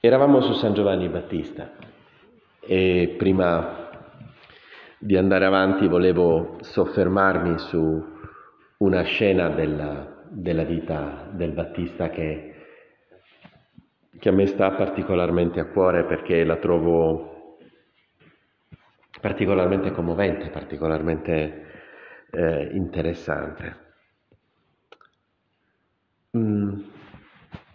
[0.00, 1.72] Eravamo su San Giovanni Battista
[2.60, 3.90] e prima
[4.96, 8.06] di andare avanti volevo soffermarmi su
[8.76, 12.66] una scena della, della vita del Battista che,
[14.16, 17.58] che a me sta particolarmente a cuore perché la trovo
[19.20, 21.66] particolarmente commovente, particolarmente
[22.30, 23.76] eh, interessante.
[26.36, 26.82] Mm,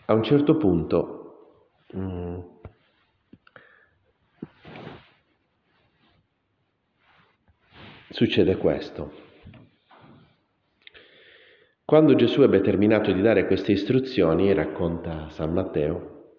[0.05, 1.17] a un certo punto
[1.95, 2.39] Mm.
[8.09, 9.21] Succede questo.
[11.85, 16.37] Quando Gesù ebbe terminato di dare queste istruzioni, racconta San Matteo,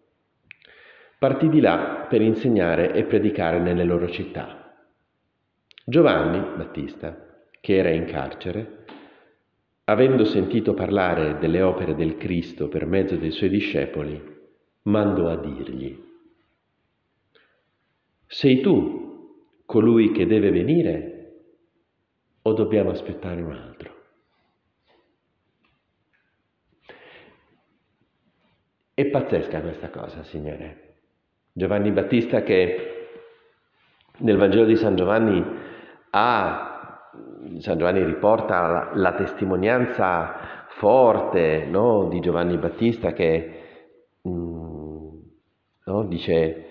[1.18, 4.74] partì di là per insegnare e predicare nelle loro città.
[5.84, 8.84] Giovanni Battista, che era in carcere,
[9.84, 14.33] avendo sentito parlare delle opere del Cristo per mezzo dei suoi discepoli,
[14.84, 16.02] mandò a dirgli,
[18.26, 21.12] sei tu colui che deve venire
[22.42, 23.92] o dobbiamo aspettare un altro?
[28.92, 30.82] È pazzesca questa cosa, Signore.
[31.52, 33.08] Giovanni Battista che
[34.18, 35.44] nel Vangelo di San Giovanni
[36.10, 37.10] ha,
[37.58, 43.62] San Giovanni riporta la, la testimonianza forte no, di Giovanni Battista che
[45.86, 46.04] No?
[46.06, 46.64] Dice,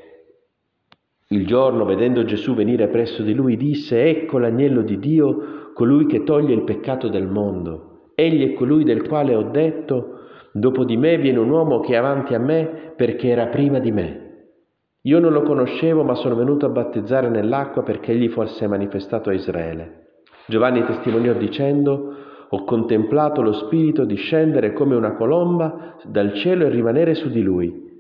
[1.28, 6.24] il giorno vedendo Gesù venire presso di lui disse, ecco l'agnello di Dio, colui che
[6.24, 8.12] toglie il peccato del mondo.
[8.16, 10.20] Egli è colui del quale ho detto,
[10.52, 13.92] dopo di me viene un uomo che è avanti a me perché era prima di
[13.92, 14.22] me.
[15.02, 19.34] Io non lo conoscevo, ma sono venuto a battezzare nell'acqua perché egli fosse manifestato a
[19.34, 20.22] Israele.
[20.48, 22.16] Giovanni testimoniò dicendo,
[22.50, 27.93] ho contemplato lo Spirito discendere come una colomba dal cielo e rimanere su di lui.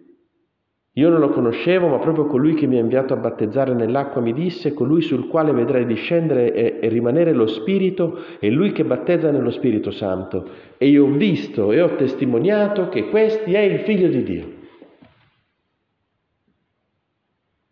[0.95, 4.31] Io non lo conoscevo, ma proprio colui che mi ha inviato a battezzare nell'acqua mi
[4.31, 9.31] disse, colui sul quale vedrai discendere e, e, rimanere lo Spirito, è lui che battezza
[9.31, 10.47] nello Spirito Santo.
[10.77, 14.53] E io ho visto e ho testimoniato che questi è il Figlio di Dio.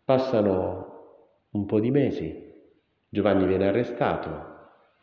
[0.04, 0.80] Passano
[1.50, 2.34] un po' di mesi,
[3.08, 4.30] Giovanni viene arrestato,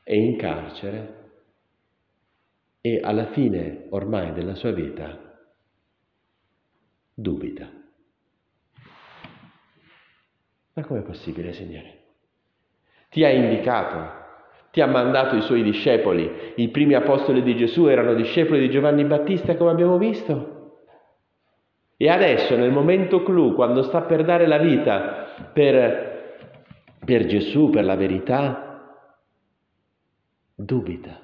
[0.03, 1.15] è in carcere
[2.81, 5.17] e alla fine ormai della sua vita
[7.13, 7.78] dubita.
[10.79, 11.97] Ma com'è possibile, Signore?
[13.09, 14.11] Ti ha indicato,
[14.71, 16.53] ti ha mandato i suoi discepoli.
[16.55, 20.77] I primi apostoli di Gesù erano discepoli di Giovanni Battista, come abbiamo visto.
[21.97, 26.45] E adesso, nel momento clou, quando sta per dare la vita per,
[27.03, 29.03] per Gesù, per la verità,
[30.55, 31.19] dubita.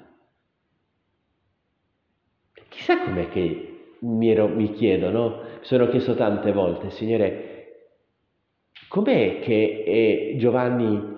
[2.68, 5.40] Chissà com'è che mi, ero, mi chiedo, no?
[5.60, 7.55] Sono chiesto tante volte, Signore,
[8.88, 11.14] Com'è che eh, Giovanni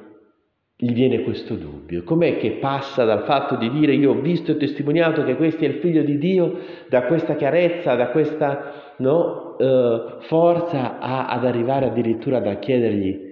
[0.76, 2.04] gli viene questo dubbio?
[2.04, 5.68] Com'è che passa dal fatto di dire io ho visto e testimoniato che questo è
[5.68, 6.58] il figlio di Dio,
[6.88, 13.26] da questa chiarezza, da questa no, eh, forza, a, ad arrivare addirittura a chiedergli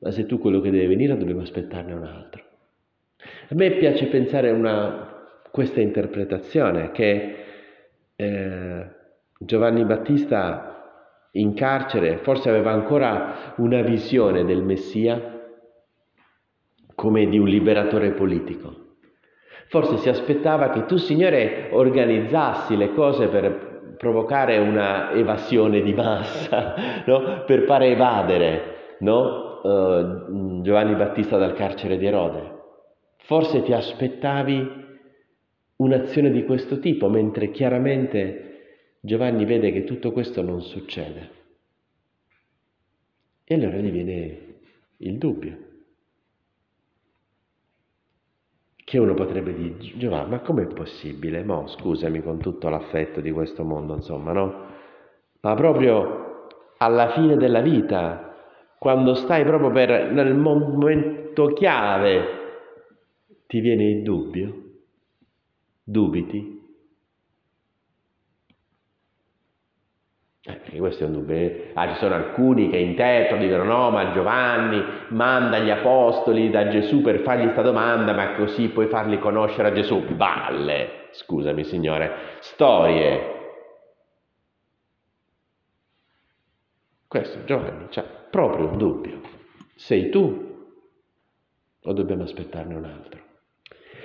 [0.00, 2.42] ma se tu quello che deve venire dobbiamo aspettarne un altro.
[3.48, 7.34] A me piace pensare a questa interpretazione che
[8.16, 8.86] eh,
[9.38, 10.69] Giovanni Battista
[11.32, 15.38] in carcere, forse aveva ancora una visione del Messia
[16.94, 18.88] come di un liberatore politico.
[19.68, 26.74] Forse si aspettava che tu, Signore, organizzassi le cose per provocare una evasione di massa,
[27.06, 27.44] no?
[27.46, 29.60] per fare evadere no?
[29.62, 32.58] uh, Giovanni Battista dal carcere di Erode.
[33.18, 34.78] Forse ti aspettavi
[35.76, 38.49] un'azione di questo tipo, mentre chiaramente
[39.00, 41.30] Giovanni vede che tutto questo non succede.
[43.44, 44.58] E allora gli viene
[44.98, 45.68] il dubbio.
[48.76, 51.42] Che uno potrebbe dire, Giovanni, ma com'è possibile?
[51.42, 54.66] Mo, scusami con tutto l'affetto di questo mondo, insomma, no?
[55.40, 56.46] Ma proprio
[56.76, 58.36] alla fine della vita,
[58.78, 62.24] quando stai proprio per, nel momento chiave,
[63.46, 64.62] ti viene il dubbio?
[65.82, 66.59] Dubiti?
[70.42, 71.70] Eh, questo è un dubbio.
[71.74, 77.02] Ah, ci sono alcuni che interpretano, dicono no, ma Giovanni manda gli apostoli da Gesù
[77.02, 80.00] per fargli questa domanda, ma così puoi farli conoscere a Gesù.
[80.14, 83.38] Balle, scusami signore, storie.
[87.06, 89.20] Questo Giovanni c'ha proprio un dubbio.
[89.74, 90.48] Sei tu
[91.82, 93.20] o dobbiamo aspettarne un altro?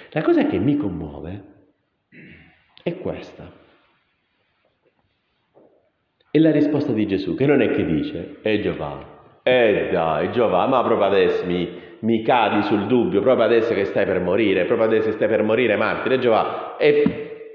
[0.09, 1.43] La cosa che mi commuove
[2.83, 3.63] è questa
[6.35, 9.05] E la risposta di Gesù, che non è che dice, è Giovanni,
[9.41, 11.65] eh dai, Giovanni, ma proprio adesso mi,
[11.99, 15.43] mi, cadi sul dubbio, proprio adesso che stai per morire, proprio adesso che stai per
[15.43, 16.51] morire, martire, Giovanni.
[16.77, 17.53] E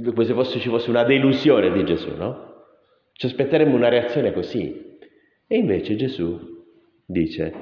[0.00, 2.66] come se fosse, ci fosse una delusione di Gesù, no?
[3.14, 5.00] Ci aspetteremmo una reazione così.
[5.48, 6.38] E invece Gesù
[7.04, 7.52] dice,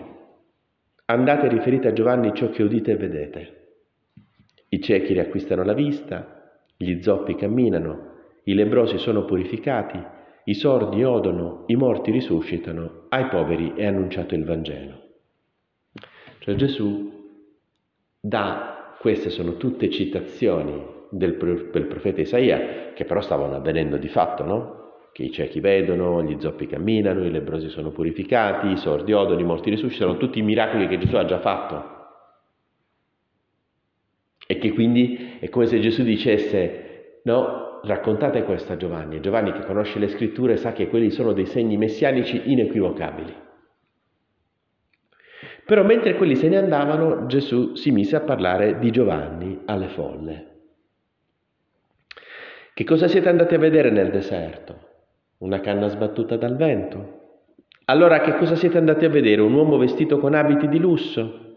[1.07, 3.69] andate e riferite a Giovanni ciò che udite e vedete.
[4.69, 8.10] I ciechi riacquistano la vista, gli zoppi camminano,
[8.45, 10.01] i lebrosi sono purificati,
[10.45, 15.03] i sordi odono, i morti risuscitano, ai poveri è annunciato il Vangelo.
[16.39, 17.11] Cioè Gesù
[18.19, 24.45] dà, queste sono tutte citazioni del, del profeta Isaia, che però stavano avvenendo di fatto,
[24.45, 24.79] no?
[25.13, 29.45] Che i ciechi vedono, gli zoppi camminano, i lebrosi sono purificati, i sordi odono, i
[29.45, 31.99] morti risuscitano, tutti i miracoli che Gesù ha già fatto.
[34.47, 39.21] E che quindi è come se Gesù dicesse, no, raccontate questo a Giovanni.
[39.21, 43.35] Giovanni che conosce le scritture sa che quelli sono dei segni messianici inequivocabili.
[45.65, 50.47] Però mentre quelli se ne andavano, Gesù si mise a parlare di Giovanni alle folle.
[52.75, 54.89] Che cosa siete andati a vedere nel deserto?
[55.39, 57.19] Una canna sbattuta dal vento?
[57.85, 59.43] Allora che cosa siete andati a vedere?
[59.43, 61.57] Un uomo vestito con abiti di lusso?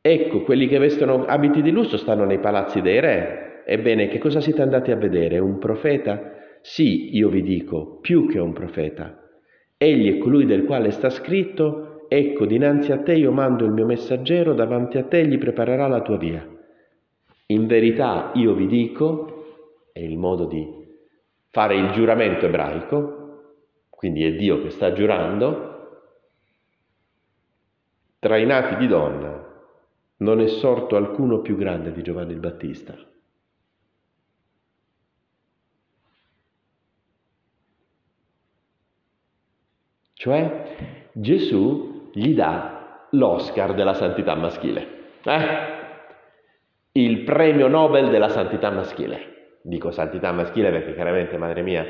[0.00, 3.43] Ecco, quelli che vestono abiti di lusso stanno nei palazzi dei re.
[3.66, 5.38] Ebbene, che cosa siete andati a vedere?
[5.38, 6.32] Un profeta?
[6.60, 9.18] Sì, io vi dico, più che un profeta.
[9.76, 13.86] Egli è colui del quale sta scritto, ecco, dinanzi a te io mando il mio
[13.86, 16.46] messaggero, davanti a te egli preparerà la tua via.
[17.46, 20.66] In verità io vi dico, è il modo di
[21.50, 23.22] fare il giuramento ebraico,
[23.90, 25.72] quindi è Dio che sta giurando,
[28.18, 29.42] tra i nati di donna
[30.16, 32.96] non è sorto alcuno più grande di Giovanni il Battista.
[40.24, 44.86] Cioè Gesù gli dà l'Oscar della santità maschile,
[45.22, 45.42] eh?
[46.92, 51.84] il premio Nobel della santità maschile dico santità maschile perché chiaramente, madre mia,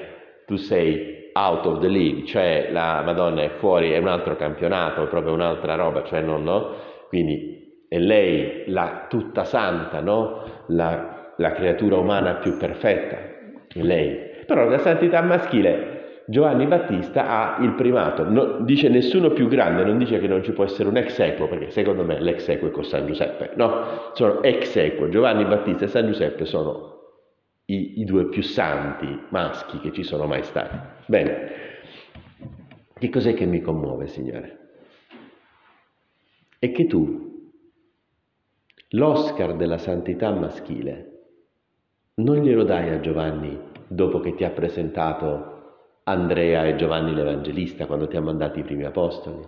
[0.47, 5.05] tu sei out of the league, cioè la Madonna è fuori, è un altro campionato,
[5.05, 6.75] è proprio un'altra roba, cioè non, no?
[7.07, 10.43] Quindi è lei la tutta santa, no?
[10.69, 13.17] La, la creatura umana più perfetta,
[13.75, 14.33] lei.
[14.45, 15.94] Però la santità maschile
[16.26, 20.53] Giovanni Battista ha il primato, no, dice nessuno più grande, non dice che non ci
[20.53, 24.11] può essere un ex equo, perché secondo me l'ex equo è con San Giuseppe, no,
[24.15, 26.94] sono ex equo, Giovanni Battista e San Giuseppe sono
[27.67, 30.76] i, i due più santi maschi che ci sono mai stati.
[31.06, 31.50] Bene,
[32.94, 34.59] che cos'è che mi commuove, Signore?
[36.59, 37.53] È che tu,
[38.91, 41.11] l'Oscar della santità maschile,
[42.15, 45.54] non glielo dai a Giovanni dopo che ti ha presentato
[46.05, 49.43] Andrea e Giovanni l'Evangelista, quando ti ha mandato i primi apostoli,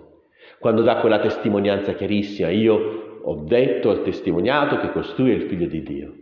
[0.58, 5.66] quando dà quella testimonianza chiarissima, io ho detto, ho testimoniato che costui è il figlio
[5.66, 6.14] di Dio.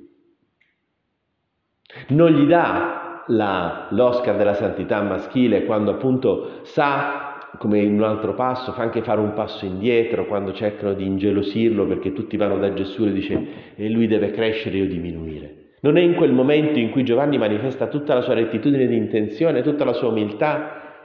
[2.08, 8.34] Non gli dà la, l'Oscar della santità maschile quando appunto sa, come in un altro
[8.34, 12.72] passo, fa anche fare un passo indietro quando cercano di ingelosirlo perché tutti vanno da
[12.72, 13.46] Gesù e dice
[13.76, 15.63] e lui deve crescere io diminuire.
[15.84, 19.60] Non è in quel momento in cui Giovanni manifesta tutta la sua rettitudine di intenzione,
[19.60, 21.04] tutta la sua umiltà,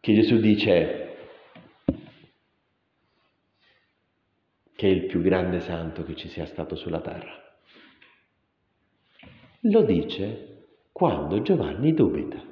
[0.00, 1.16] che Gesù dice
[4.74, 7.38] che è il più grande santo che ci sia stato sulla terra.
[9.60, 12.42] Lo dice quando Giovanni dubita.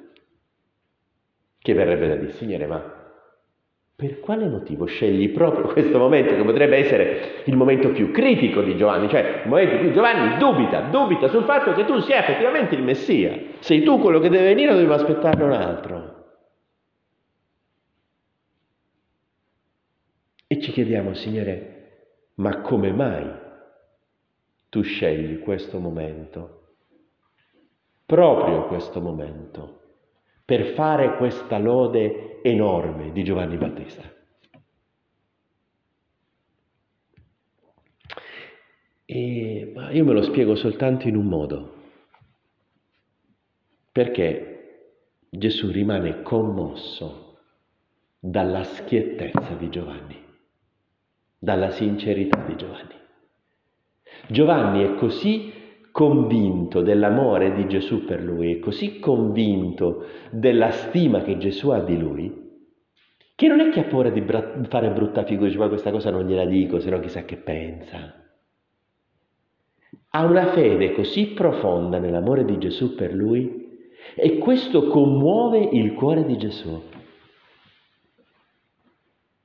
[1.57, 3.02] Che verrebbe da dire, Signore, ma
[4.03, 8.75] per quale motivo scegli proprio questo momento che potrebbe essere il momento più critico di
[8.75, 12.75] Giovanni, cioè il momento in cui Giovanni dubita, dubita sul fatto che tu sia effettivamente
[12.75, 16.25] il Messia, sei tu quello che deve venire o dobbiamo aspettarne un altro?
[20.47, 21.69] E ci chiediamo, Signore,
[22.35, 23.25] ma come mai
[24.67, 26.57] tu scegli questo momento?
[28.05, 29.82] proprio questo momento
[30.45, 34.11] per fare questa lode enorme di Giovanni Battista.
[39.05, 41.75] E, ma io me lo spiego soltanto in un modo,
[43.91, 44.53] perché
[45.29, 47.39] Gesù rimane commosso
[48.19, 50.21] dalla schiettezza di Giovanni,
[51.37, 52.95] dalla sincerità di Giovanni.
[54.27, 55.51] Giovanni è così
[55.93, 61.97] convinto dell'amore di Gesù per lui, è così convinto della stima che Gesù ha di
[61.97, 62.41] lui,
[63.35, 66.09] che non è che ha paura di bra- fare brutta figura, dice ma questa cosa
[66.09, 68.21] non gliela dico, se no chissà che pensa.
[70.09, 73.61] Ha una fede così profonda nell'amore di Gesù per lui
[74.15, 76.81] E questo commuove il cuore di Gesù.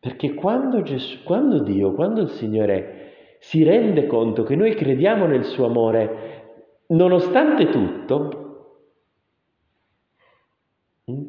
[0.01, 2.95] Perché quando, Gesù, quando Dio, quando il Signore
[3.41, 6.38] si rende conto che noi crediamo nel suo amore,
[6.89, 8.87] nonostante tutto,
[11.11, 11.23] mm,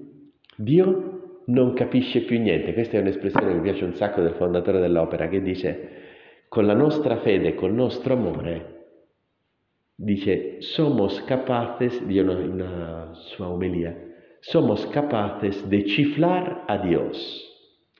[0.58, 2.74] Dio non capisce più niente.
[2.74, 5.98] Questa è un'espressione che mi piace un sacco del fondatore dell'opera che dice
[6.48, 8.78] con la nostra fede, col nostro amore,
[9.96, 13.96] dice somos capaces, dio in una sua omelia,
[14.40, 17.48] somos capaces de chiflar a Dios.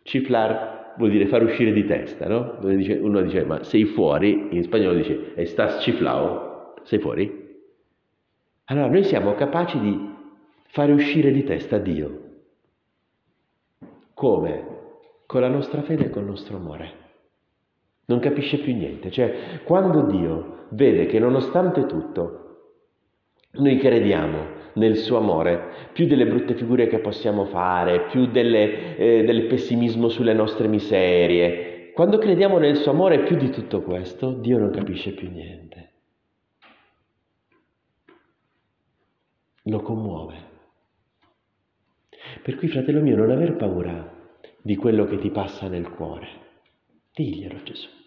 [0.04, 2.58] Chiflar vuol dire far uscire di testa, no?
[2.62, 7.49] Uno dice, ma sei fuori, in spagnolo dice, estás chiflao, sei fuori?
[8.70, 10.16] Allora noi siamo capaci di
[10.68, 12.28] fare uscire di testa Dio.
[14.14, 14.78] Come?
[15.26, 16.92] Con la nostra fede e col nostro amore.
[18.06, 19.10] Non capisce più niente.
[19.10, 22.46] Cioè, quando Dio vede che nonostante tutto
[23.54, 29.24] noi crediamo nel suo amore, più delle brutte figure che possiamo fare, più delle, eh,
[29.24, 34.60] del pessimismo sulle nostre miserie, quando crediamo nel suo amore più di tutto questo, Dio
[34.60, 35.89] non capisce più niente.
[39.70, 40.48] Lo commuove.
[42.44, 44.18] Per cui, fratello mio, non aver paura
[44.62, 46.28] di quello che ti passa nel cuore.
[47.14, 47.98] Diglielo Gesù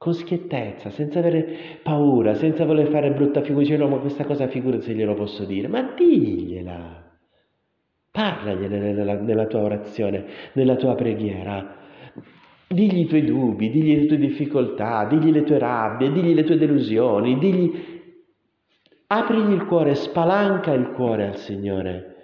[0.00, 4.48] con schiettezza, senza avere paura, senza voler fare brutta figura, dice no, ma questa cosa
[4.48, 7.18] figura se glielo posso dire, ma digliela,
[8.10, 11.76] parlagliene nella, nella tua orazione, nella tua preghiera,
[12.66, 16.56] digli i tuoi dubbi, digli le tue difficoltà, digli le tue rabbie, digli le tue
[16.56, 17.99] delusioni, digli,
[19.12, 22.14] aprigli il cuore, spalanca il cuore al Signore,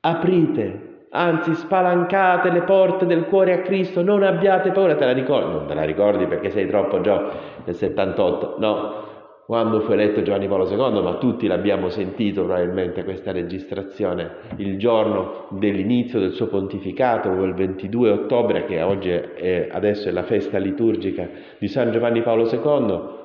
[0.00, 5.52] aprite anzi spalancate le porte del cuore a Cristo, non abbiate paura, te la ricordi?
[5.52, 7.30] Non te la ricordi perché sei troppo già
[7.64, 9.06] nel 78, no,
[9.46, 15.46] quando fu eletto Giovanni Paolo II, ma tutti l'abbiamo sentito probabilmente questa registrazione, il giorno
[15.50, 21.28] dell'inizio del suo pontificato, il 22 ottobre, che oggi è, adesso è la festa liturgica
[21.58, 23.16] di San Giovanni Paolo II,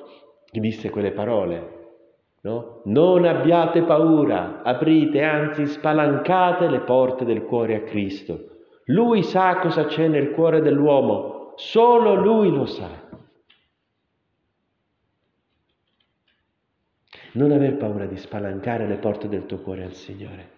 [0.58, 1.73] disse quelle parole,
[2.44, 2.82] No?
[2.84, 8.66] Non abbiate paura, aprite, anzi spalancate le porte del cuore a Cristo.
[8.86, 12.90] Lui sa cosa c'è nel cuore dell'uomo, solo lui lo sa.
[17.32, 20.53] Non aver paura di spalancare le porte del tuo cuore al Signore.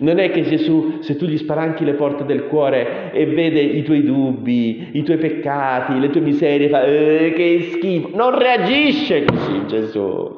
[0.00, 3.82] Non è che Gesù, se tu gli spalanchi le porte del cuore e vede i
[3.82, 8.16] tuoi dubbi, i tuoi peccati, le tue miserie, fa eh, che schifo.
[8.16, 10.36] Non reagisce così Gesù.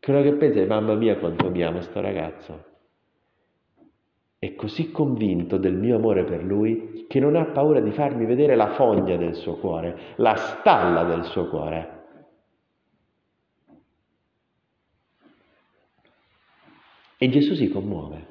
[0.00, 2.64] Quello che pensa è, mamma mia quanto mi ama sto ragazzo.
[4.38, 8.54] È così convinto del mio amore per lui che non ha paura di farmi vedere
[8.54, 11.97] la fogna del suo cuore, la stalla del suo cuore.
[17.20, 18.26] E Gesù si commuove,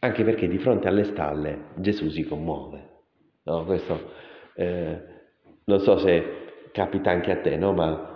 [0.00, 2.94] anche perché di fronte alle stalle Gesù si commuove.
[3.44, 4.10] No, questo
[4.54, 5.02] eh,
[5.64, 7.72] non so se capita anche a te, no?
[7.72, 8.14] ma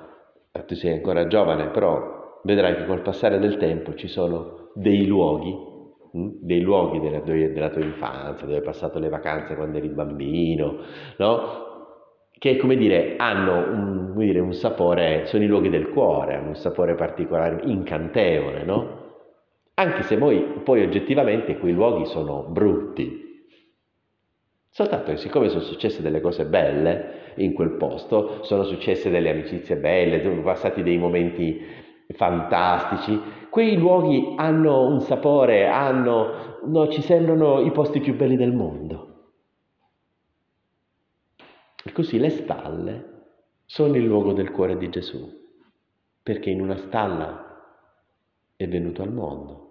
[0.66, 5.50] tu sei ancora giovane, però vedrai che col passare del tempo ci sono dei luoghi,
[6.12, 6.18] mh?
[6.18, 10.76] Hm, dei luoghi della, della, tua infanzia, dove hai passato le vacanze quando eri bambino,
[11.16, 11.69] no?
[12.40, 16.48] Che come dire hanno un, come dire, un, sapore, sono i luoghi del cuore, hanno
[16.48, 18.98] un sapore particolare, incantevole, no?
[19.74, 23.44] Anche se poi, poi oggettivamente quei luoghi sono brutti.
[24.70, 29.76] Soltanto che siccome sono successe delle cose belle in quel posto, sono successe delle amicizie
[29.76, 31.60] belle, sono passati dei momenti
[32.14, 33.20] fantastici,
[33.50, 39.09] quei luoghi hanno un sapore, hanno, no, ci sembrano i posti più belli del mondo.
[41.82, 43.22] E così le stalle
[43.64, 45.48] sono il luogo del cuore di Gesù,
[46.22, 47.50] perché in una stalla
[48.56, 49.68] è venuto al mondo.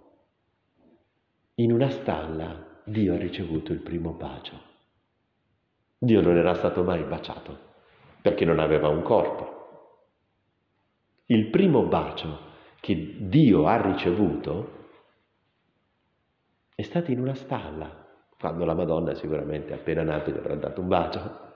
[1.56, 4.60] In una stalla Dio ha ricevuto il primo bacio.
[5.98, 7.68] Dio non era stato mai baciato
[8.22, 9.58] perché non aveva un corpo.
[11.26, 12.48] Il primo bacio
[12.80, 14.78] che Dio ha ricevuto
[16.74, 18.08] è stato in una stalla,
[18.40, 21.48] quando la Madonna sicuramente appena nato gli avrà dato un bacio.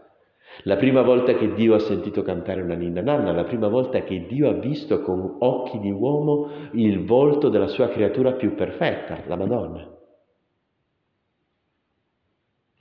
[0.63, 4.25] La prima volta che Dio ha sentito cantare una ninna nanna, la prima volta che
[4.27, 9.35] Dio ha visto con occhi di uomo il volto della sua creatura più perfetta, la
[9.35, 9.87] Madonna.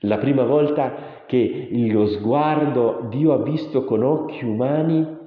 [0.04, 5.20] La prima volta che lo sguardo Dio ha visto con occhi umani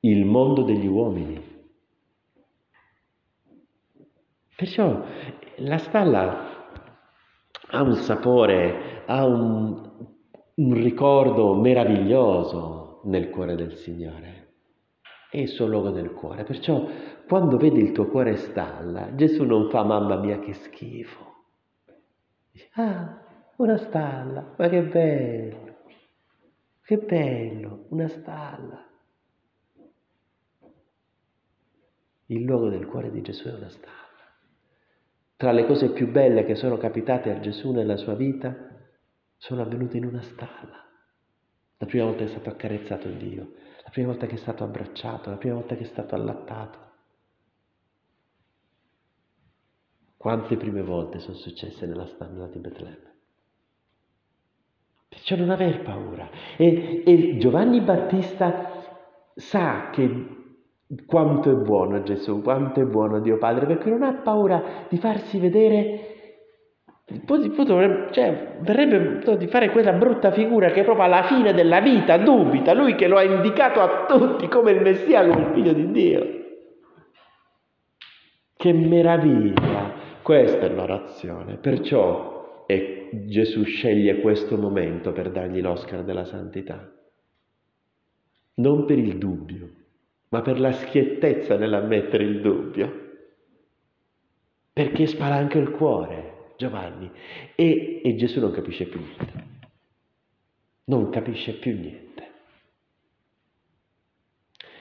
[0.00, 1.54] il mondo degli uomini.
[4.54, 5.02] Perciò
[5.56, 6.54] la stalla
[7.68, 9.85] ha un sapore, ha un,
[10.56, 14.44] un ricordo meraviglioso nel cuore del Signore.
[15.30, 16.44] è il suo luogo del cuore.
[16.44, 16.88] Perciò
[17.26, 21.34] quando vedi il tuo cuore stalla, Gesù non fa mamma mia che schifo.
[22.52, 23.22] Dice, ah,
[23.56, 25.76] una stalla, ma che bello,
[26.82, 28.84] che bello, una stalla.
[32.26, 33.94] Il luogo del cuore di Gesù è una stalla.
[35.36, 38.65] Tra le cose più belle che sono capitate a Gesù nella sua vita
[39.36, 40.84] sono avvenute in una stalla.
[41.78, 43.52] La prima volta che è stato accarezzato Dio,
[43.84, 46.84] la prima volta che è stato abbracciato, la prima volta che è stato allattato.
[50.16, 53.14] Quante prime volte sono successe nella stalla di Betlemme?
[55.08, 56.28] Perciò non aver paura.
[56.56, 58.70] E, e Giovanni Battista
[59.34, 60.34] sa che
[61.04, 65.38] quanto è buono Gesù, quanto è buono Dio Padre, perché non ha paura di farsi
[65.38, 66.15] vedere
[68.10, 72.96] cioè, verrebbe di fare quella brutta figura che proprio alla fine della vita dubita, lui
[72.96, 76.26] che lo ha indicato a tutti come il Messia, come il figlio di Dio.
[78.56, 80.04] Che meraviglia!
[80.20, 81.58] Questa è l'orazione.
[81.58, 86.92] Perciò e Gesù sceglie questo momento per dargli l'Oscar della santità.
[88.54, 89.70] Non per il dubbio,
[90.30, 93.04] ma per la schiettezza nell'ammettere il dubbio.
[94.72, 97.10] Perché spara anche il cuore Giovanni,
[97.54, 99.54] e, e Gesù non capisce più niente.
[100.84, 102.04] Non capisce più niente.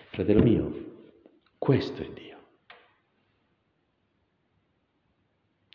[0.07, 0.85] Fratello mio,
[1.57, 2.33] questo è Dio.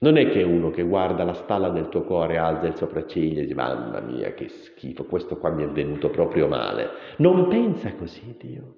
[0.03, 3.43] Non è che uno che guarda la stalla del tuo cuore alza il sopracciglio e
[3.43, 6.89] dice mamma mia che schifo, questo qua mi è venuto proprio male.
[7.19, 8.77] Non pensa così Dio.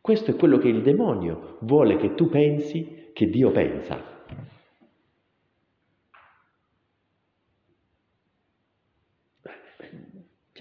[0.00, 4.11] Questo è quello che il demonio vuole che tu pensi che Dio pensa.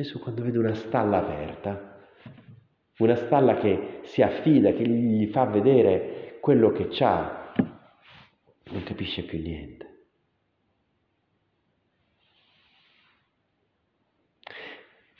[0.02, 2.08] Gesù quando vede una stalla aperta,
[2.98, 7.54] una stalla che si affida, che gli fa vedere quello che c'ha,
[8.72, 9.90] non capisce più niente.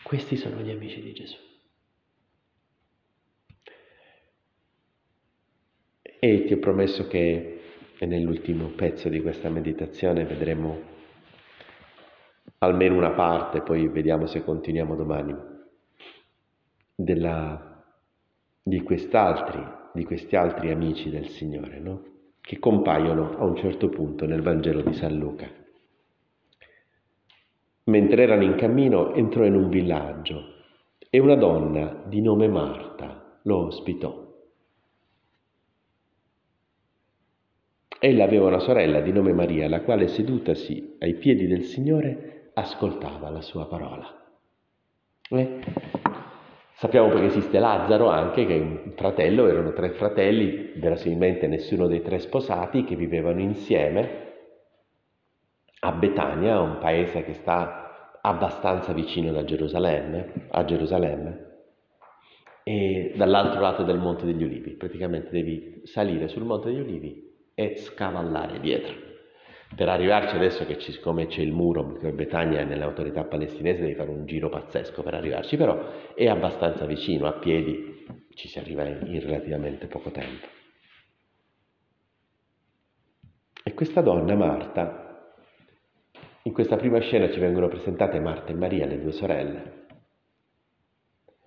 [0.04, 1.38] Questi sono gli amici di Gesù.
[6.24, 7.62] E ti ho promesso che
[8.00, 11.01] nell'ultimo pezzo di questa meditazione vedremo
[12.64, 15.36] almeno una parte, poi vediamo se continuiamo domani,
[16.94, 17.84] della,
[18.62, 22.04] di, quest'altri, di questi altri amici del Signore, no?
[22.40, 25.50] che compaiono a un certo punto nel Vangelo di San Luca.
[27.86, 30.54] Mentre erano in cammino entrò in un villaggio
[31.10, 34.30] e una donna di nome Marta lo ospitò.
[38.00, 43.30] Ella aveva una sorella di nome Maria, la quale sedutasi ai piedi del Signore ascoltava
[43.30, 44.08] la sua parola.
[45.30, 45.60] Eh?
[46.74, 52.02] Sappiamo perché esiste Lazzaro anche, che è un fratello, erano tre fratelli, verosimilmente nessuno dei
[52.02, 54.30] tre sposati, che vivevano insieme
[55.82, 61.50] a Betania, un paese che sta abbastanza vicino da Gerusalemme, a Gerusalemme,
[62.64, 64.72] e dall'altro lato del Monte degli Ulivi.
[64.72, 69.11] Praticamente devi salire sul Monte degli Ulivi e scavallare dietro.
[69.74, 73.96] Per arrivarci adesso che siccome c'è il muro, perché Betania è nelle autorità palestinesi, devi
[73.96, 78.84] fare un giro pazzesco per arrivarci, però è abbastanza vicino, a piedi ci si arriva
[78.86, 80.46] in relativamente poco tempo.
[83.64, 85.34] E questa donna, Marta,
[86.44, 89.86] in questa prima scena ci vengono presentate Marta e Maria, le due sorelle.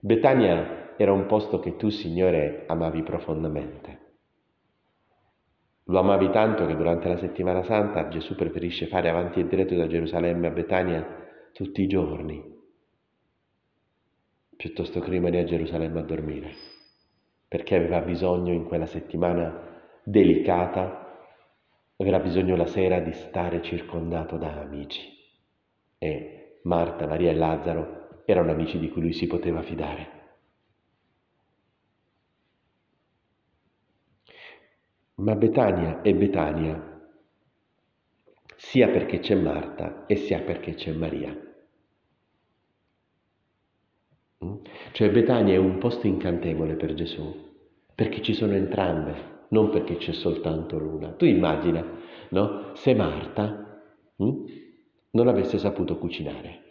[0.01, 4.04] Betania era un posto che tu, Signore, amavi profondamente.
[5.89, 9.87] Lo amavi tanto che durante la settimana santa Gesù preferisce fare avanti e diretto da
[9.87, 12.43] Gerusalemme a Betania tutti i giorni,
[14.57, 16.53] piuttosto che rimanere a Gerusalemme a dormire,
[17.47, 21.21] perché aveva bisogno in quella settimana delicata,
[21.97, 25.03] aveva bisogno la sera di stare circondato da amici.
[25.99, 30.14] E Marta, Maria e Lazzaro erano amici di cui lui si poteva fidare.
[35.17, 36.93] Ma Betania è Betania
[38.57, 41.33] sia perché c'è Marta e sia perché c'è Maria.
[44.45, 44.55] Mm?
[44.93, 47.33] Cioè Betania è un posto incantevole per Gesù,
[47.95, 51.13] perché ci sono entrambe, non perché c'è soltanto l'una.
[51.13, 51.85] Tu immagina,
[52.31, 52.75] no?
[52.75, 53.83] Se Marta
[54.17, 54.45] mh, mm,
[55.13, 56.63] non avesse saputo cucinare,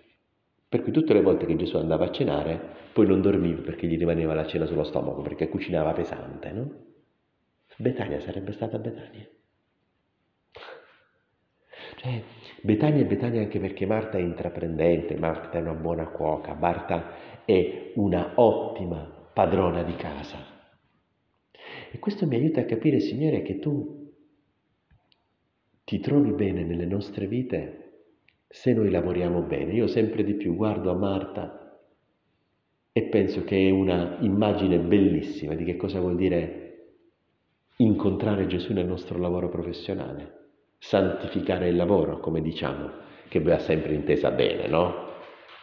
[0.68, 2.60] per cui tutte le volte che Gesù andava a cenare,
[2.92, 6.92] poi non dormiva perché gli rimaneva la cena sullo stomaco, perché cucinava pesante, no?
[7.84, 9.28] Betania sarebbe stata Betania.
[11.98, 12.24] Cioè,
[12.62, 17.92] Betania è Betania anche perché Marta è intraprendente, Marta è una buona cuoca, Marta è
[17.96, 20.38] una ottima padrona di casa.
[21.92, 24.12] E questo mi aiuta a capire, Signore, che tu
[25.84, 27.80] ti trovi bene nelle nostre vite
[28.48, 29.74] se noi lavoriamo bene.
[29.74, 31.82] Io sempre di più guardo a Marta
[32.94, 36.63] e penso che è una immagine bellissima di che cosa vuol dire
[37.78, 40.42] incontrare Gesù nel nostro lavoro professionale,
[40.78, 42.90] santificare il lavoro, come diciamo,
[43.30, 45.12] che va sempre intesa bene, no?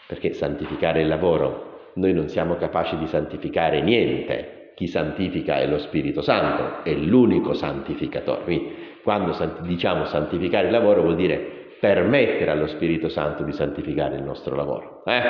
[0.06, 5.78] Perché santificare il lavoro, noi non siamo capaci di santificare niente, chi santifica è lo
[5.78, 8.42] Spirito Santo, è l'unico santificatore.
[8.44, 14.22] Quindi quando diciamo santificare il lavoro vuol dire permettere allo Spirito Santo di santificare il
[14.22, 15.02] nostro lavoro.
[15.04, 15.22] Eh?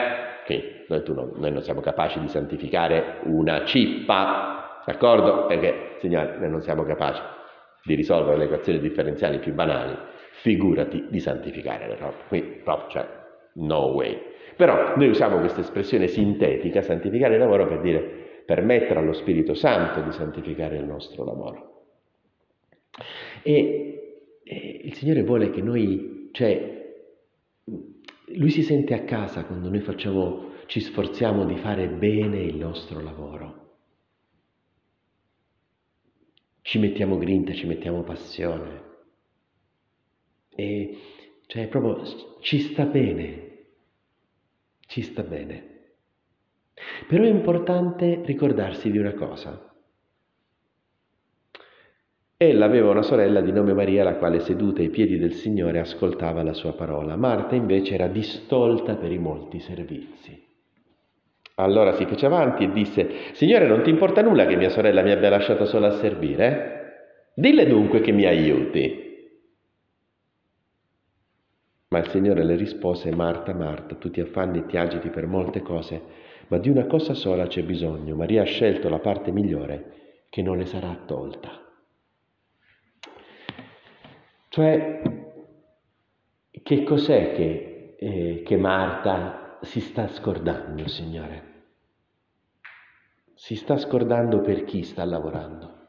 [0.46, 5.46] Quindi noi, non, noi non siamo capaci di santificare una cippa, d'accordo?
[5.46, 7.20] Perché, Signore, noi non siamo capaci
[7.84, 9.96] di risolvere le equazioni differenziali più banali,
[10.42, 12.16] figurati di santificare le robe.
[12.28, 13.08] Quindi proprio, cioè,
[13.54, 14.18] no way.
[14.56, 20.00] Però noi usiamo questa espressione sintetica, santificare il lavoro, per dire permettere allo Spirito Santo
[20.00, 21.84] di santificare il nostro lavoro.
[23.42, 26.78] E, e il Signore vuole che noi, cioè,
[28.34, 33.00] Lui si sente a casa quando noi facciamo, ci sforziamo di fare bene il nostro
[33.00, 33.69] lavoro.
[36.62, 38.88] Ci mettiamo grinta, ci mettiamo passione.
[40.55, 40.99] E
[41.46, 42.05] cioè proprio
[42.40, 43.64] ci sta bene,
[44.87, 45.68] ci sta bene.
[47.09, 49.75] Però è importante ricordarsi di una cosa.
[52.37, 56.42] Ella aveva una sorella di nome Maria, la quale seduta ai piedi del Signore ascoltava
[56.42, 57.16] la sua parola.
[57.16, 60.49] Marta invece era distolta per i molti servizi.
[61.62, 65.11] Allora si fece avanti e disse, Signore, non ti importa nulla che mia sorella mi
[65.11, 67.33] abbia lasciato sola a servire?
[67.35, 69.09] Dille dunque che mi aiuti.
[71.88, 75.61] Ma il Signore le rispose, Marta, Marta, tu ti affanni e ti agiti per molte
[75.61, 76.01] cose,
[76.49, 78.14] ma di una cosa sola c'è bisogno.
[78.14, 81.51] Maria ha scelto la parte migliore che non le sarà tolta.
[84.49, 85.03] Cioè,
[86.62, 91.49] che cos'è che, eh, che Marta si sta scordando, Signore?
[93.40, 95.88] Si sta scordando per chi sta lavorando.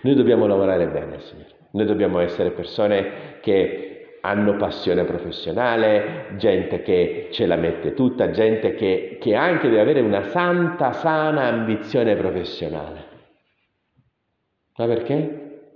[0.00, 1.68] Noi dobbiamo lavorare bene, Signore.
[1.72, 8.72] Noi dobbiamo essere persone che hanno passione professionale, gente che ce la mette tutta, gente
[8.74, 13.04] che, che anche deve avere una santa, sana ambizione professionale.
[14.78, 15.74] Ma perché?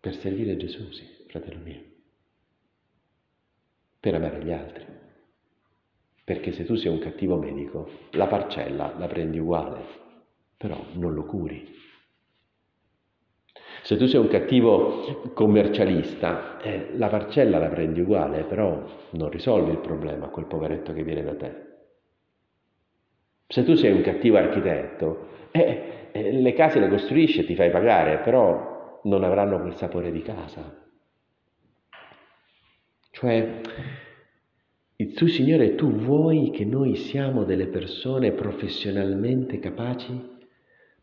[0.00, 1.82] Per servire Gesù, sì, fratello mio.
[4.00, 5.01] Per amare gli altri.
[6.24, 9.84] Perché se tu sei un cattivo medico, la parcella la prendi uguale,
[10.56, 11.80] però non lo curi.
[13.82, 18.80] Se tu sei un cattivo commercialista, eh, la parcella la prendi uguale, però
[19.10, 21.70] non risolvi il problema a quel poveretto che viene da te.
[23.48, 27.70] Se tu sei un cattivo architetto, eh, eh, le case le costruisci e ti fai
[27.70, 30.80] pagare, però non avranno quel sapore di casa.
[33.10, 33.60] Cioè,
[35.08, 40.12] tu Signore, tu vuoi che noi siamo delle persone professionalmente capaci,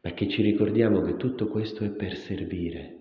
[0.02, 2.98] ma che ci ricordiamo che tutto questo è per servire.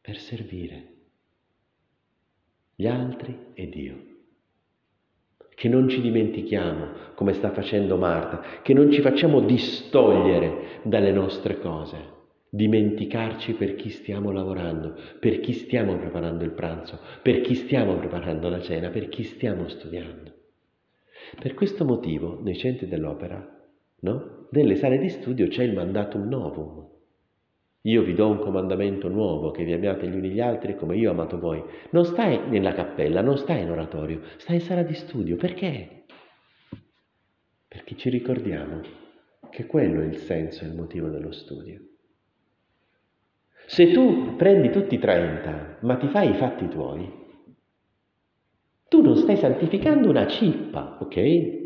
[0.00, 0.86] Per servire
[2.74, 4.06] gli altri e Dio.
[5.54, 11.60] Che non ci dimentichiamo, come sta facendo Marta, che non ci facciamo distogliere dalle nostre
[11.60, 12.11] cose
[12.54, 18.50] dimenticarci per chi stiamo lavorando, per chi stiamo preparando il pranzo, per chi stiamo preparando
[18.50, 20.30] la cena, per chi stiamo studiando.
[21.40, 23.42] Per questo motivo, nei centri dell'opera,
[24.00, 24.48] no?
[24.50, 26.90] nelle sale di studio c'è il mandatum novum.
[27.84, 31.08] Io vi do un comandamento nuovo, che vi amiate gli uni gli altri come io
[31.08, 31.64] ho amato voi.
[31.92, 35.36] Non stai nella cappella, non stai in oratorio, stai in sala di studio.
[35.36, 36.04] Perché?
[37.66, 38.82] Perché ci ricordiamo
[39.48, 41.80] che quello è il senso e il motivo dello studio.
[43.72, 47.10] Se tu prendi tutti i 30, ma ti fai i fatti tuoi,
[48.86, 51.60] tu non stai santificando una cippa, ok?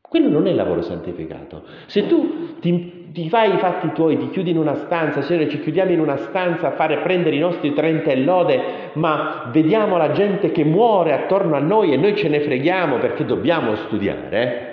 [0.00, 1.64] Quello non è lavoro santificato.
[1.86, 5.58] Se tu ti, ti, fai i fatti tuoi, ti chiudi in una stanza, Signore, ci
[5.58, 8.60] chiudiamo in una stanza a fare prendere i nostri 30 e lode,
[8.92, 13.24] ma vediamo la gente che muore attorno a noi e noi ce ne freghiamo perché
[13.24, 14.70] dobbiamo studiare,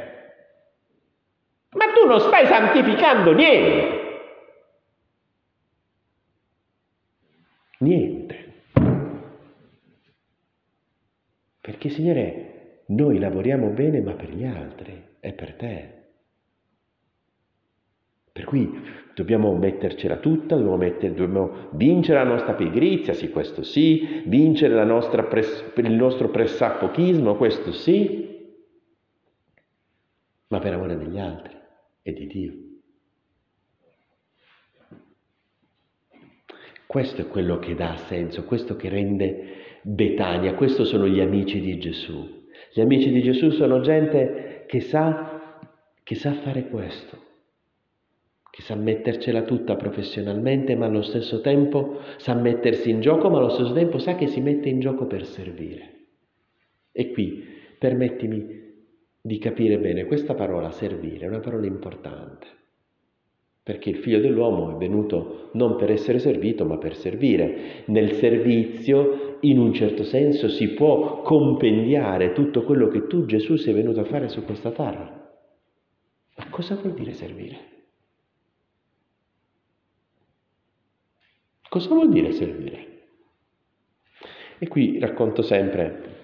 [1.72, 3.99] ma tu non stai santificando niente.
[7.80, 8.48] Niente.
[11.62, 15.98] Perché Signore, noi lavoriamo bene ma per gli altri, è per te.
[18.32, 18.72] Per cui
[19.14, 24.74] dobbiamo mettercela tutta, dobbiamo, mettere, dobbiamo vincere la nostra pigrizia, sì, questo sì, vincere
[25.28, 28.28] pres, il nostro pressappochismo, questo sì,
[30.48, 31.56] ma per amore degli altri
[32.02, 32.69] e di Dio.
[36.90, 39.44] Questo è quello che dà senso, questo che rende
[39.84, 42.48] Betania, questo sono gli amici di Gesù.
[42.74, 45.62] Gli amici di Gesù sono gente che sa,
[46.02, 47.18] che sa fare questo,
[48.50, 53.50] che sa mettercela tutta professionalmente, ma allo stesso tempo sa mettersi in gioco, ma allo
[53.50, 55.94] stesso tempo sa che si mette in gioco per servire.
[56.92, 57.46] E qui
[57.78, 58.48] permettimi
[59.22, 62.48] di capire bene, questa parola servire è una parola importante,
[63.70, 67.84] perché il figlio dell'uomo è venuto non per essere servito, ma per servire.
[67.86, 73.76] Nel servizio, in un certo senso, si può compendiare tutto quello che tu, Gesù, sei
[73.76, 75.32] venuto a fare su questa terra.
[76.36, 77.60] Ma cosa vuol dire servire?
[81.70, 82.88] Cosa vuol dire servire?
[84.58, 86.16] E qui racconto sempre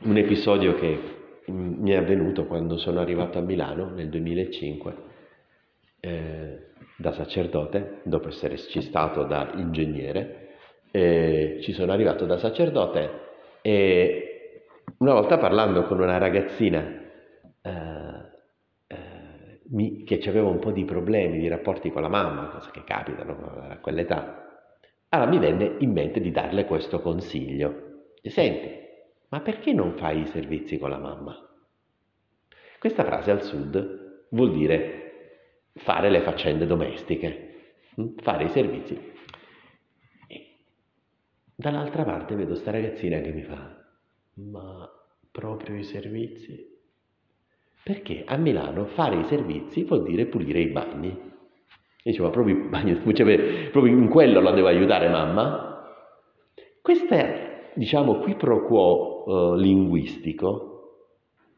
[0.00, 0.98] un episodio che
[1.46, 5.12] mi è avvenuto quando sono arrivato a Milano nel 2005
[6.04, 6.58] eh,
[6.96, 10.48] da sacerdote, dopo esserci stato da ingegnere,
[10.90, 13.22] eh, ci sono arrivato da sacerdote
[13.62, 14.60] e
[14.98, 16.80] una volta parlando con una ragazzina
[17.62, 17.70] eh,
[18.86, 22.84] eh mi, che aveva un po' di problemi, di rapporti con la mamma, cose che
[22.84, 24.68] capitano a quell'età,
[25.08, 28.12] allora mi venne in mente di darle questo consiglio.
[28.22, 28.70] Senti,
[29.30, 31.34] ma perché non fai i servizi con la mamma?
[32.78, 35.03] Questa frase al sud vuol dire
[35.74, 38.16] fare le faccende domestiche, hm?
[38.22, 39.12] fare i servizi.
[40.26, 40.56] E
[41.54, 43.84] dall'altra parte vedo sta ragazzina che mi fa,
[44.34, 44.88] ma
[45.30, 46.72] proprio i servizi?
[47.82, 51.10] Perché a Milano fare i servizi vuol dire pulire i bagni.
[52.06, 55.72] E dicevo, proprio, bagni, cioè, proprio in quello la devo aiutare mamma?
[56.80, 60.70] Questa è diciamo, qui pro quo uh, linguistico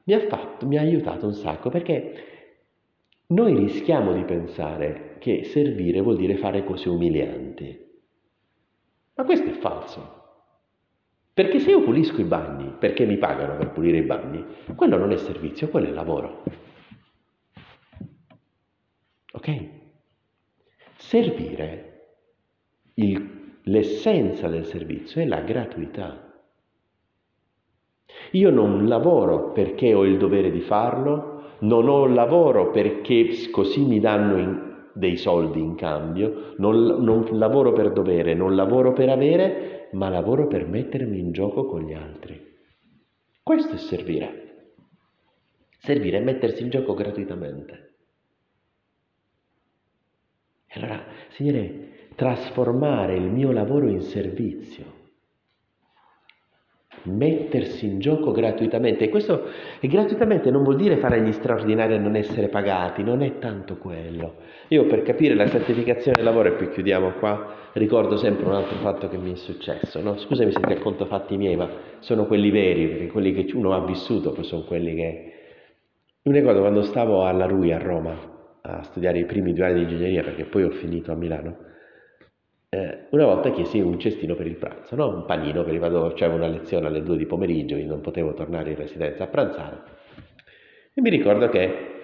[0.05, 2.36] mi ha, fatto, mi ha aiutato un sacco perché
[3.29, 7.85] noi rischiamo di pensare che servire vuol dire fare cose umilianti.
[9.15, 10.15] Ma questo è falso.
[11.33, 15.13] Perché se io pulisco i bagni perché mi pagano per pulire i bagni, quello non
[15.13, 16.43] è servizio, quello è lavoro.
[19.33, 19.69] Ok?
[20.97, 21.83] Servire
[22.95, 23.37] il
[23.69, 26.41] L'essenza del servizio è la gratuità.
[28.33, 34.01] Io non lavoro perché ho il dovere di farlo, non ho lavoro perché così mi
[34.01, 39.89] danno in, dei soldi in cambio, non, non lavoro per dovere, non lavoro per avere,
[39.93, 42.55] ma lavoro per mettermi in gioco con gli altri.
[43.43, 44.43] Questo è servire.
[45.79, 47.95] Servire è mettersi in gioco gratuitamente.
[50.67, 54.96] E allora, Signore, trasformare il mio lavoro in servizio,
[57.05, 59.05] mettersi in gioco gratuitamente.
[59.05, 59.45] E questo
[59.81, 63.77] e gratuitamente non vuol dire fare gli straordinari e non essere pagati, non è tanto
[63.77, 64.35] quello.
[64.69, 68.77] Io per capire la certificazione del lavoro, e poi chiudiamo qua, ricordo sempre un altro
[68.79, 70.01] fatto che mi è successo.
[70.01, 70.17] No?
[70.17, 71.69] Scusami se ti racconto fatti miei, ma
[72.01, 75.33] sono quelli veri, perché quelli che uno ha vissuto poi sono quelli che...
[76.23, 79.93] Io ricordo quando stavo alla RUI a Roma a studiare i primi due anni di
[79.93, 81.57] ingegneria, perché poi ho finito a Milano,
[82.77, 85.09] eh, una volta chiesi un cestino per il pranzo, no?
[85.09, 88.71] un panino, perché vado, c'avevo una lezione alle due di pomeriggio, quindi non potevo tornare
[88.71, 89.83] in residenza a pranzare.
[90.93, 91.95] E mi ricordo che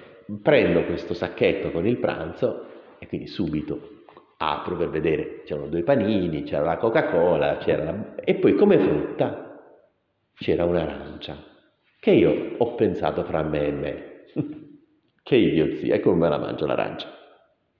[0.42, 2.66] prendo questo sacchetto con il pranzo
[2.98, 4.04] e quindi subito
[4.38, 8.14] apro per vedere, c'erano due panini, c'era la Coca-Cola, c'era la...
[8.16, 9.61] e poi come frutta
[10.35, 11.37] c'era un'arancia,
[12.00, 14.24] che io ho pensato fra me e me.
[15.22, 17.21] che idiozia, e come me la mangio l'arancia?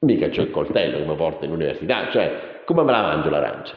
[0.03, 3.75] Mica c'ho il coltello che mi porta in università, cioè come me la mangio l'arancia?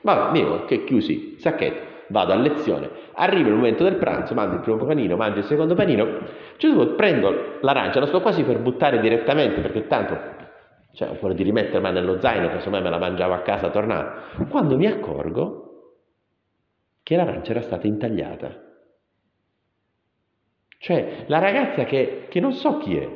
[0.00, 4.60] Vabbè, mio, che chiusi, sacchetto, vado a lezione, arriva il momento del pranzo, mangio il
[4.60, 6.06] primo panino, mangio il secondo panino,
[6.56, 10.18] cioè, prendo l'arancia, la sto quasi per buttare direttamente perché tanto
[10.92, 14.76] cioè, ho quello di rimettermi nello zaino, che me la mangiavo a casa tornando, quando
[14.76, 15.64] mi accorgo
[17.02, 18.64] che l'arancia era stata intagliata.
[20.78, 23.08] Cioè, la ragazza che, che non so chi è,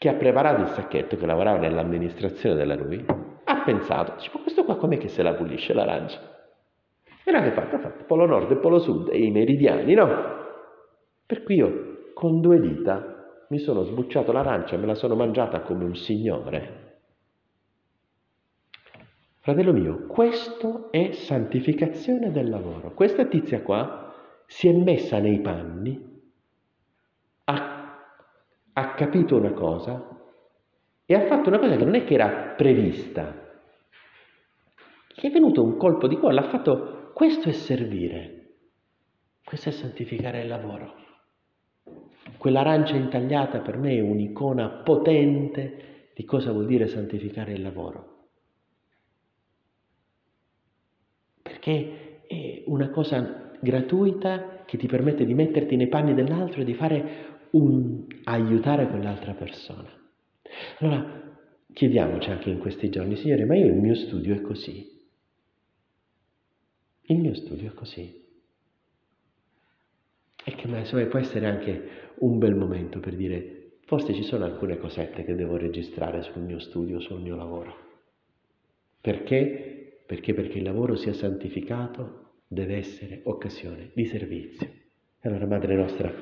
[0.00, 3.04] che ha preparato il sacchetto, che lavorava nell'amministrazione della RUI,
[3.44, 6.18] ha pensato, ma questo qua com'è che se la pulisce l'arancia?
[7.22, 10.08] E l'ha fatto, ha fatto polo nord e polo sud e i meridiani, no?
[11.26, 15.84] Per cui io con due dita mi sono sbucciato l'arancia me la sono mangiata come
[15.84, 16.94] un signore.
[19.40, 22.94] Fratello mio, questo è santificazione del lavoro.
[22.94, 24.14] Questa tizia qua
[24.46, 26.09] si è messa nei panni,
[28.80, 30.08] ha capito una cosa
[31.04, 33.58] e ha fatto una cosa che non è che era prevista,
[35.08, 38.52] che è venuto un colpo di cuore, ha fatto questo è servire,
[39.44, 40.94] questo è santificare il lavoro.
[42.38, 48.28] Quell'arancia intagliata per me è un'icona potente di cosa vuol dire santificare il lavoro.
[51.42, 56.74] Perché è una cosa gratuita che ti permette di metterti nei panni dell'altro e di
[56.74, 59.88] fare un aiutare quell'altra persona.
[60.78, 61.38] Allora,
[61.72, 64.98] chiediamoci anche in questi giorni, Signore, ma io il mio studio è così.
[67.02, 68.18] Il mio studio è così.
[70.42, 74.78] E che insomma, può essere anche un bel momento per dire, forse ci sono alcune
[74.78, 77.88] cosette che devo registrare sul mio studio, sul mio lavoro.
[79.00, 80.02] Perché?
[80.06, 84.68] Perché perché il lavoro sia santificato deve essere occasione di servizio.
[85.20, 86.12] Allora, Madre nostra,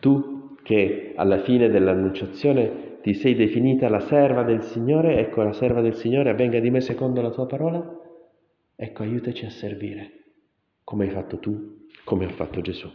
[0.00, 0.35] tu
[0.66, 5.94] che alla fine dell'annunciazione ti sei definita la serva del Signore, ecco la serva del
[5.94, 7.88] Signore, avvenga di me secondo la tua parola,
[8.74, 10.10] ecco aiutaci a servire,
[10.82, 12.90] come hai fatto tu, come ha fatto Gesù.